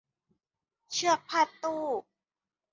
[0.91, 1.83] เชือกพาดตู้